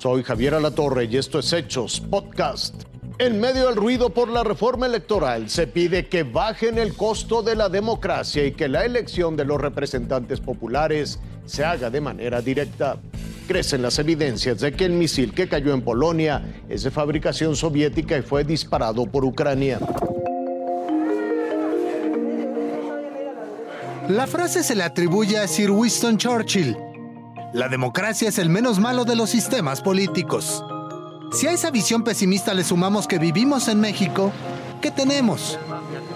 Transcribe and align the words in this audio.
Soy 0.00 0.22
Javier 0.22 0.54
Alatorre 0.54 1.04
y 1.04 1.18
esto 1.18 1.40
es 1.40 1.52
Hechos 1.52 2.00
Podcast. 2.00 2.74
En 3.18 3.38
medio 3.38 3.66
del 3.66 3.76
ruido 3.76 4.08
por 4.08 4.30
la 4.30 4.42
reforma 4.42 4.86
electoral, 4.86 5.50
se 5.50 5.66
pide 5.66 6.06
que 6.06 6.22
bajen 6.22 6.78
el 6.78 6.94
costo 6.94 7.42
de 7.42 7.54
la 7.54 7.68
democracia 7.68 8.46
y 8.46 8.52
que 8.52 8.66
la 8.66 8.86
elección 8.86 9.36
de 9.36 9.44
los 9.44 9.60
representantes 9.60 10.40
populares 10.40 11.20
se 11.44 11.66
haga 11.66 11.90
de 11.90 12.00
manera 12.00 12.40
directa. 12.40 12.96
Crecen 13.46 13.82
las 13.82 13.98
evidencias 13.98 14.60
de 14.60 14.72
que 14.72 14.86
el 14.86 14.92
misil 14.92 15.34
que 15.34 15.50
cayó 15.50 15.74
en 15.74 15.82
Polonia 15.82 16.62
es 16.66 16.82
de 16.82 16.90
fabricación 16.90 17.54
soviética 17.54 18.16
y 18.16 18.22
fue 18.22 18.42
disparado 18.42 19.04
por 19.04 19.22
Ucrania. 19.26 19.80
La 24.08 24.26
frase 24.26 24.62
se 24.62 24.74
le 24.74 24.82
atribuye 24.82 25.36
a 25.36 25.46
Sir 25.46 25.70
Winston 25.70 26.16
Churchill. 26.16 26.89
La 27.52 27.68
democracia 27.68 28.28
es 28.28 28.38
el 28.38 28.48
menos 28.48 28.78
malo 28.78 29.04
de 29.04 29.16
los 29.16 29.30
sistemas 29.30 29.80
políticos. 29.80 30.64
Si 31.32 31.48
a 31.48 31.52
esa 31.52 31.72
visión 31.72 32.04
pesimista 32.04 32.54
le 32.54 32.62
sumamos 32.62 33.08
que 33.08 33.18
vivimos 33.18 33.66
en 33.66 33.80
México, 33.80 34.32
¿qué 34.80 34.92
tenemos? 34.92 35.58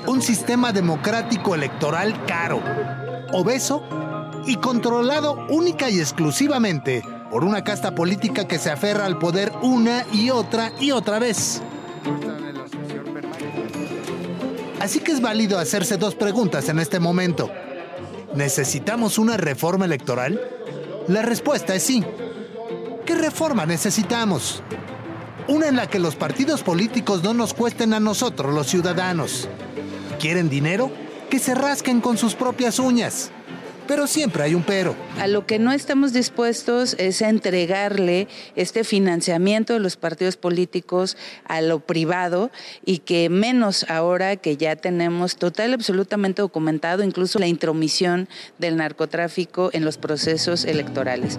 Un 0.06 0.22
sistema 0.22 0.72
democrático 0.72 1.56
electoral 1.56 2.24
caro, 2.26 2.62
obeso 3.32 3.82
y 4.46 4.56
controlado 4.56 5.44
única 5.50 5.90
y 5.90 5.98
exclusivamente 5.98 7.02
por 7.32 7.42
una 7.42 7.64
casta 7.64 7.96
política 7.96 8.46
que 8.46 8.60
se 8.60 8.70
aferra 8.70 9.04
al 9.04 9.18
poder 9.18 9.52
una 9.60 10.06
y 10.12 10.30
otra 10.30 10.70
y 10.78 10.92
otra 10.92 11.18
vez. 11.18 11.60
Así 14.78 15.00
que 15.00 15.10
es 15.10 15.20
válido 15.20 15.58
hacerse 15.58 15.96
dos 15.96 16.14
preguntas 16.14 16.68
en 16.68 16.78
este 16.78 17.00
momento. 17.00 17.50
¿Necesitamos 18.36 19.18
una 19.18 19.36
reforma 19.36 19.84
electoral? 19.84 20.40
La 21.08 21.20
respuesta 21.22 21.74
es 21.74 21.82
sí. 21.82 22.02
¿Qué 23.04 23.14
reforma 23.14 23.66
necesitamos? 23.66 24.62
Una 25.48 25.68
en 25.68 25.76
la 25.76 25.86
que 25.88 25.98
los 25.98 26.16
partidos 26.16 26.62
políticos 26.62 27.22
no 27.22 27.34
nos 27.34 27.52
cuesten 27.52 27.92
a 27.92 28.00
nosotros, 28.00 28.54
los 28.54 28.68
ciudadanos. 28.68 29.48
¿Quieren 30.18 30.48
dinero? 30.48 30.90
Que 31.28 31.38
se 31.38 31.54
rasquen 31.54 32.00
con 32.00 32.16
sus 32.16 32.34
propias 32.34 32.78
uñas. 32.78 33.30
Pero 33.86 34.06
siempre 34.06 34.42
hay 34.42 34.54
un 34.54 34.62
pero. 34.62 34.96
A 35.18 35.26
lo 35.26 35.46
que 35.46 35.58
no 35.58 35.72
estamos 35.72 36.12
dispuestos 36.12 36.96
es 36.98 37.20
a 37.20 37.28
entregarle 37.28 38.28
este 38.56 38.82
financiamiento 38.82 39.74
de 39.74 39.80
los 39.80 39.96
partidos 39.96 40.36
políticos 40.36 41.16
a 41.44 41.60
lo 41.60 41.80
privado 41.80 42.50
y 42.84 42.98
que 42.98 43.28
menos 43.28 43.84
ahora 43.90 44.36
que 44.36 44.56
ya 44.56 44.76
tenemos 44.76 45.36
total 45.36 45.70
y 45.70 45.74
absolutamente 45.74 46.42
documentado 46.42 47.02
incluso 47.02 47.38
la 47.38 47.46
intromisión 47.46 48.28
del 48.58 48.76
narcotráfico 48.76 49.70
en 49.72 49.84
los 49.84 49.98
procesos 49.98 50.64
electorales. 50.64 51.38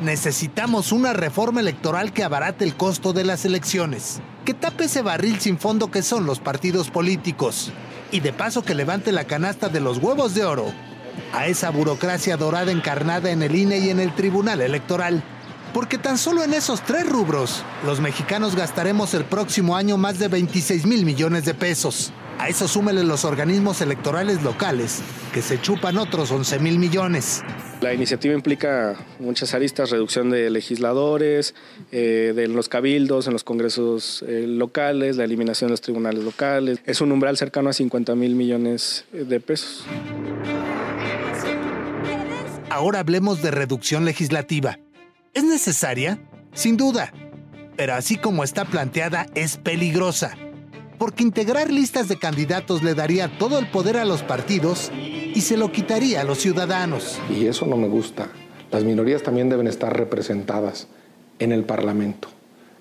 Necesitamos 0.00 0.92
una 0.92 1.12
reforma 1.12 1.60
electoral 1.60 2.12
que 2.12 2.24
abarate 2.24 2.64
el 2.64 2.76
costo 2.76 3.12
de 3.12 3.24
las 3.24 3.44
elecciones, 3.44 4.20
que 4.48 4.54
tape 4.54 4.84
ese 4.84 5.02
barril 5.02 5.38
sin 5.40 5.58
fondo 5.58 5.90
que 5.90 6.00
son 6.00 6.24
los 6.24 6.38
partidos 6.38 6.88
políticos, 6.88 7.70
y 8.10 8.20
de 8.20 8.32
paso 8.32 8.62
que 8.62 8.74
levante 8.74 9.12
la 9.12 9.24
canasta 9.24 9.68
de 9.68 9.78
los 9.78 9.98
huevos 9.98 10.34
de 10.34 10.46
oro 10.46 10.72
a 11.34 11.48
esa 11.48 11.68
burocracia 11.68 12.38
dorada 12.38 12.72
encarnada 12.72 13.30
en 13.30 13.42
el 13.42 13.54
INE 13.54 13.76
y 13.76 13.90
en 13.90 14.00
el 14.00 14.14
Tribunal 14.14 14.62
Electoral. 14.62 15.22
Porque 15.74 15.98
tan 15.98 16.16
solo 16.16 16.42
en 16.42 16.54
esos 16.54 16.80
tres 16.80 17.06
rubros, 17.06 17.62
los 17.84 18.00
mexicanos 18.00 18.56
gastaremos 18.56 19.12
el 19.12 19.26
próximo 19.26 19.76
año 19.76 19.98
más 19.98 20.18
de 20.18 20.28
26 20.28 20.86
mil 20.86 21.04
millones 21.04 21.44
de 21.44 21.52
pesos. 21.52 22.10
A 22.38 22.48
eso 22.48 22.68
súmele 22.68 23.02
los 23.02 23.24
organismos 23.24 23.80
electorales 23.80 24.44
locales, 24.44 25.00
que 25.34 25.42
se 25.42 25.60
chupan 25.60 25.98
otros 25.98 26.30
11 26.30 26.60
mil 26.60 26.78
millones. 26.78 27.42
La 27.80 27.92
iniciativa 27.92 28.32
implica 28.32 28.94
muchas 29.18 29.54
aristas, 29.54 29.90
reducción 29.90 30.30
de 30.30 30.48
legisladores, 30.48 31.56
eh, 31.90 32.32
de 32.36 32.46
los 32.46 32.68
cabildos, 32.68 33.26
en 33.26 33.32
los 33.32 33.42
congresos 33.42 34.24
eh, 34.28 34.44
locales, 34.46 35.16
la 35.16 35.24
eliminación 35.24 35.68
de 35.68 35.72
los 35.72 35.80
tribunales 35.80 36.22
locales. 36.22 36.78
Es 36.86 37.00
un 37.00 37.10
umbral 37.10 37.36
cercano 37.36 37.70
a 37.70 37.72
50 37.72 38.14
mil 38.14 38.36
millones 38.36 39.04
de 39.10 39.40
pesos. 39.40 39.84
Ahora 42.70 43.00
hablemos 43.00 43.42
de 43.42 43.50
reducción 43.50 44.04
legislativa. 44.04 44.78
¿Es 45.34 45.42
necesaria? 45.42 46.20
Sin 46.52 46.76
duda. 46.76 47.12
Pero 47.76 47.94
así 47.94 48.16
como 48.16 48.44
está 48.44 48.64
planteada, 48.64 49.26
es 49.34 49.56
peligrosa 49.56 50.36
porque 50.98 51.22
integrar 51.22 51.70
listas 51.70 52.08
de 52.08 52.18
candidatos 52.18 52.82
le 52.82 52.94
daría 52.94 53.38
todo 53.38 53.58
el 53.58 53.70
poder 53.70 53.96
a 53.96 54.04
los 54.04 54.22
partidos 54.22 54.90
y 54.94 55.40
se 55.40 55.56
lo 55.56 55.70
quitaría 55.72 56.20
a 56.20 56.24
los 56.24 56.38
ciudadanos. 56.38 57.18
Y 57.30 57.46
eso 57.46 57.66
no 57.66 57.76
me 57.76 57.88
gusta. 57.88 58.28
Las 58.70 58.84
minorías 58.84 59.22
también 59.22 59.48
deben 59.48 59.66
estar 59.66 59.96
representadas 59.96 60.88
en 61.38 61.52
el 61.52 61.64
Parlamento. 61.64 62.28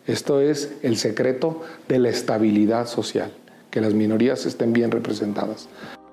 Esto 0.06 0.42
es 0.42 0.74
el 0.84 0.98
secreto 0.98 1.64
de 1.88 2.00
la 2.00 2.10
estabilidad 2.10 2.88
social, 2.88 3.32
que 3.70 3.82
las 3.82 3.94
minorías 3.94 4.46
estén 4.46 4.74
bien 4.74 4.92
representadas. 4.92 5.68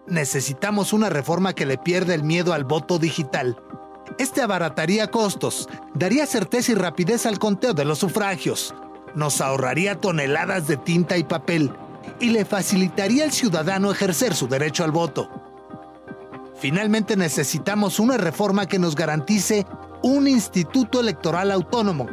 Necesitamos 0.06 0.92
una 0.92 1.08
reforma 1.08 1.54
que 1.54 1.64
le 1.64 1.78
pierda 1.78 2.14
el 2.14 2.24
miedo 2.24 2.52
al 2.52 2.64
voto 2.64 2.98
digital. 2.98 3.56
Este 4.18 4.42
abarataría 4.42 5.10
costos, 5.10 5.68
daría 5.94 6.26
certeza 6.26 6.72
y 6.72 6.74
rapidez 6.74 7.24
al 7.24 7.38
conteo 7.38 7.72
de 7.72 7.86
los 7.86 8.00
sufragios, 8.00 8.74
nos 9.14 9.40
ahorraría 9.40 10.00
toneladas 10.00 10.66
de 10.66 10.76
tinta 10.76 11.16
y 11.16 11.24
papel 11.24 11.70
y 12.20 12.30
le 12.30 12.44
facilitaría 12.44 13.24
al 13.24 13.32
ciudadano 13.32 13.90
ejercer 13.90 14.34
su 14.34 14.48
derecho 14.48 14.84
al 14.84 14.90
voto. 14.90 15.28
Finalmente 16.56 17.16
necesitamos 17.16 17.98
una 17.98 18.16
reforma 18.16 18.66
que 18.66 18.78
nos 18.78 18.94
garantice 18.94 19.66
un 20.02 20.28
instituto 20.28 21.00
electoral 21.00 21.50
autónomo, 21.50 22.08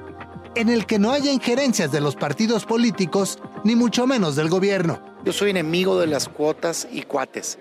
en 0.56 0.70
el 0.70 0.86
que 0.86 1.00
no 1.00 1.12
haya 1.12 1.32
injerencias 1.32 1.92
de 1.92 2.02
los 2.02 2.16
partidos 2.16 2.66
políticos, 2.66 3.40
ni 3.64 3.76
mucho 3.76 4.08
menos 4.08 4.36
del 4.36 4.50
gobierno. 4.50 5.02
Yo 5.24 5.34
soy 5.34 5.52
enemigo 5.52 6.00
de 6.00 6.08
las 6.08 6.28
cuotas 6.28 6.88
y 6.92 7.04
cuates. 7.04 7.60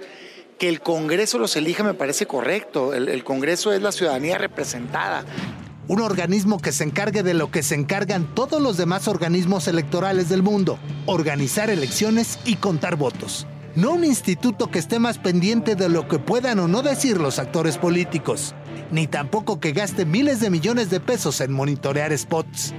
Que 0.59 0.69
el 0.69 0.81
Congreso 0.81 1.39
los 1.39 1.57
elija 1.57 1.85
me 1.85 1.95
parece 1.95 2.27
correcto. 2.27 2.93
El, 2.93 3.09
el 3.09 3.25
Congreso 3.25 3.73
es 3.73 3.81
la 3.83 3.93
ciudadanía 3.93 4.39
representada 4.39 5.25
un 5.91 6.01
organismo 6.01 6.61
que 6.61 6.71
se 6.71 6.85
encargue 6.85 7.25
de 7.25 7.35
lo 7.35 7.51
que 7.51 7.65
se 7.65 7.75
encargan 7.75 8.33
todos 8.37 8.63
los 8.63 8.77
demás 8.77 9.09
organismos 9.09 9.67
electorales 9.67 10.29
del 10.29 10.41
mundo, 10.41 10.79
organizar 11.07 11.69
elecciones 11.69 12.39
y 12.45 12.55
contar 12.55 12.95
votos. 12.95 13.49
No 13.75 13.95
un 13.95 14.05
instituto 14.05 14.71
que 14.71 14.79
esté 14.79 15.01
más 15.01 15.19
pendiente 15.19 15.75
de 15.75 15.89
lo 15.89 16.07
que 16.07 16.21
puedan 16.21 16.61
o 16.61 16.69
no 16.69 16.83
decir 16.83 17.19
los 17.19 17.41
actores 17.41 17.77
políticos, 17.77 18.55
ni 18.93 19.09
tampoco 19.09 19.59
que 19.59 19.73
gaste 19.73 20.05
miles 20.05 20.39
de 20.39 20.51
millones 20.51 20.91
de 20.91 21.01
pesos 21.01 21.41
en 21.41 21.51
monitorear 21.51 22.17
spots. 22.17 22.73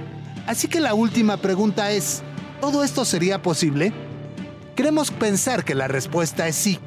Así 0.46 0.68
que 0.68 0.80
la 0.80 0.94
última 0.94 1.36
pregunta 1.36 1.90
es, 1.90 2.22
¿todo 2.62 2.82
esto 2.82 3.04
sería 3.04 3.42
posible? 3.42 3.92
Queremos 4.74 5.10
pensar 5.10 5.66
que 5.66 5.74
la 5.74 5.86
respuesta 5.86 6.48
es 6.48 6.56
sí, 6.56 6.78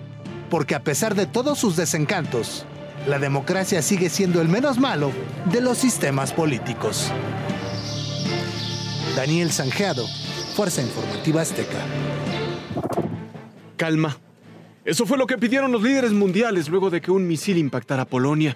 porque 0.50 0.74
a 0.74 0.84
pesar 0.84 1.14
de 1.14 1.28
todos 1.28 1.60
sus 1.60 1.76
desencantos, 1.76 2.66
la 3.08 3.20
democracia 3.20 3.82
sigue 3.82 4.10
siendo 4.10 4.42
el 4.42 4.50
menos 4.50 4.80
malo 4.80 5.12
de 5.52 5.62
los 5.62 5.78
sistemas 5.78 6.34
políticos. 6.34 7.12
Daniel 9.16 9.52
Sanjeado, 9.52 10.08
Fuerza 10.56 10.82
Informativa 10.82 11.42
Azteca. 11.42 11.78
Calma. 13.78 14.18
Eso 14.84 15.06
fue 15.06 15.18
lo 15.18 15.28
que 15.28 15.38
pidieron 15.38 15.72
los 15.72 15.82
líderes 15.82 16.12
mundiales 16.12 16.70
luego 16.70 16.90
de 16.90 17.02
que 17.02 17.12
un 17.12 17.28
misil 17.28 17.58
impactara 17.58 18.06
Polonia. 18.06 18.56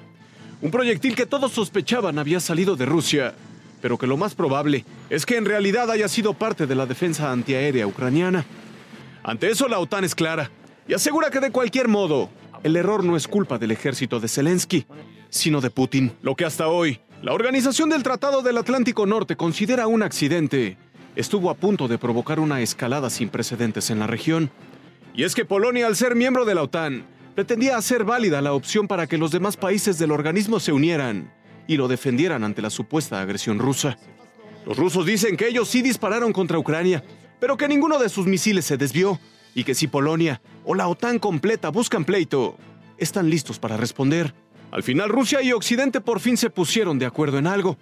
Un 0.62 0.72
proyectil 0.72 1.16
que 1.16 1.26
todos 1.26 1.52
sospechaban 1.52 2.20
había 2.20 2.40
salido 2.40 2.76
de 2.76 2.86
Rusia, 2.86 3.34
pero 3.82 3.98
que 3.98 4.08
lo 4.08 4.18
más 4.18 4.36
probable 4.36 4.84
es 5.09 5.26
que 5.26 5.38
en 5.38 5.46
realidad 5.46 5.90
haya 5.90 6.08
sido 6.08 6.34
parte 6.34 6.68
de 6.68 6.76
la 6.76 6.86
defensa 6.86 7.32
antiaérea 7.32 7.88
ucraniana. 7.88 8.46
Ante 9.23 9.50
eso 9.50 9.68
la 9.68 9.79
OTAN 9.79 10.03
es 10.03 10.16
clara 10.16 10.50
y 10.88 10.94
asegura 10.94 11.29
que 11.29 11.40
de 11.40 11.52
cualquier 11.52 11.88
modo 11.88 12.29
el 12.64 12.76
error 12.76 13.03
no 13.03 13.16
es 13.16 13.28
culpa 13.28 13.58
del 13.58 13.72
ejército 13.72 14.20
de 14.20 14.28
Zelensky, 14.28 14.85
sino 15.29 15.61
de 15.61 15.70
Putin. 15.70 16.14
Lo 16.22 16.35
que 16.35 16.46
hasta 16.46 16.67
hoy 16.67 17.00
la 17.22 17.34
Organización 17.34 17.90
del 17.90 18.03
Tratado 18.03 18.41
del 18.41 18.58
Atlántico 18.58 19.06
Norte 19.06 19.35
considera 19.35 19.88
un 19.88 20.03
accidente 20.03 20.78
estuvo 21.16 21.50
a 21.50 21.56
punto 21.56 21.88
de 21.90 21.97
provocar 21.97 22.40
una 22.40 22.61
escalada 22.61 23.09
sin 23.09 23.29
precedentes 23.29 23.90
en 23.90 24.00
la 24.00 24.08
región. 24.08 24.52
Y 25.14 25.23
es 25.23 25.35
que 25.35 25.44
Polonia, 25.44 25.88
al 25.88 25.97
ser 25.97 26.16
miembro 26.16 26.46
de 26.46 26.56
la 26.56 26.64
OTAN, 26.64 27.06
pretendía 27.35 27.78
hacer 27.78 28.06
válida 28.06 28.41
la 28.41 28.53
opción 28.53 28.88
para 28.88 29.06
que 29.06 29.17
los 29.17 29.32
demás 29.32 29.58
países 29.58 29.97
del 29.97 30.11
organismo 30.11 30.61
se 30.61 30.72
unieran 30.72 31.34
y 31.67 31.78
lo 31.78 31.88
defendieran 31.90 32.44
ante 32.44 32.61
la 32.61 32.70
supuesta 32.70 33.22
agresión 33.22 33.59
rusa. 33.59 33.97
Los 34.66 34.78
rusos 34.78 35.06
dicen 35.06 35.35
que 35.35 35.47
ellos 35.47 35.67
sí 35.67 35.82
dispararon 35.82 36.32
contra 36.32 36.58
Ucrania, 36.58 37.03
pero 37.40 37.58
que 37.58 37.67
ninguno 37.67 38.00
de 38.00 38.09
sus 38.09 38.26
misiles 38.26 38.66
se 38.66 38.78
desvió 38.78 39.20
y 39.59 39.66
que 39.66 39.76
si 39.76 39.88
Polonia 39.88 40.41
o 40.64 40.73
la 40.73 40.88
OTAN 40.88 41.20
completa 41.20 41.67
buscan 41.70 42.06
pleito, 42.06 42.56
están 42.97 43.29
listos 43.29 43.59
para 43.59 43.76
responder. 43.76 44.34
Al 44.72 44.84
final 44.84 45.09
Rusia 45.09 45.41
y 45.41 45.52
Occidente 45.52 46.00
por 46.00 46.22
fin 46.22 46.38
se 46.38 46.50
pusieron 46.50 46.97
de 46.97 47.06
acuerdo 47.06 47.40
en 47.40 47.47
algo. 47.47 47.78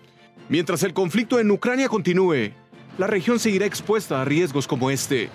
Mientras 0.50 0.82
el 0.82 0.94
conflicto 0.94 1.40
en 1.40 1.52
Ucrania 1.52 1.88
continúe, 1.88 2.52
la 2.98 3.06
región 3.06 3.38
seguirá 3.38 3.68
expuesta 3.68 4.20
a 4.20 4.26
riesgos 4.26 4.68
como 4.68 4.90
este, 4.90 5.30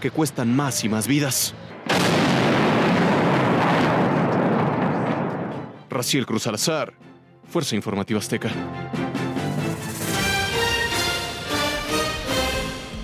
que 0.00 0.12
cuestan 0.12 0.54
más 0.54 0.84
y 0.84 0.88
más 0.88 1.08
vidas. 1.08 1.52
Raciel 5.90 6.26
Cruz 6.26 6.46
Alazar, 6.46 6.94
Fuerza 7.50 7.74
Informativa 7.74 8.20
Azteca. 8.20 8.50